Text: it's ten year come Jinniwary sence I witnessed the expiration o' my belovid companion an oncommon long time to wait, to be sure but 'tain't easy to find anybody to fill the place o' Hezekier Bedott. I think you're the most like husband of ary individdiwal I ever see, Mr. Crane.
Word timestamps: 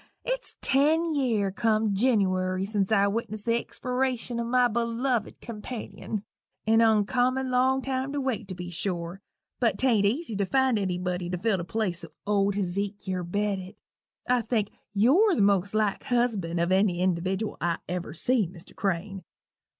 it's 0.25 0.55
ten 0.61 1.13
year 1.13 1.51
come 1.51 1.93
Jinniwary 1.93 2.65
sence 2.65 2.91
I 2.91 3.05
witnessed 3.05 3.45
the 3.45 3.53
expiration 3.59 4.39
o' 4.39 4.43
my 4.43 4.67
belovid 4.67 5.39
companion 5.41 6.23
an 6.65 6.81
oncommon 6.81 7.51
long 7.51 7.83
time 7.83 8.11
to 8.13 8.19
wait, 8.19 8.47
to 8.47 8.55
be 8.55 8.71
sure 8.71 9.21
but 9.59 9.77
'tain't 9.77 10.07
easy 10.07 10.35
to 10.37 10.45
find 10.47 10.79
anybody 10.79 11.29
to 11.29 11.37
fill 11.37 11.57
the 11.57 11.63
place 11.63 12.03
o' 12.25 12.49
Hezekier 12.49 13.23
Bedott. 13.23 13.75
I 14.27 14.41
think 14.41 14.71
you're 14.91 15.35
the 15.35 15.41
most 15.43 15.75
like 15.75 16.03
husband 16.05 16.59
of 16.59 16.71
ary 16.71 16.95
individdiwal 16.97 17.57
I 17.61 17.77
ever 17.87 18.15
see, 18.15 18.47
Mr. 18.47 18.75
Crane. 18.75 19.23